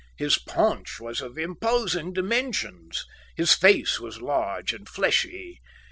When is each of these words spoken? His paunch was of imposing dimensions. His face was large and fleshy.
His 0.17 0.39
paunch 0.39 0.99
was 0.99 1.21
of 1.21 1.37
imposing 1.37 2.11
dimensions. 2.11 3.05
His 3.35 3.53
face 3.53 3.99
was 3.99 4.19
large 4.19 4.73
and 4.73 4.89
fleshy. 4.89 5.61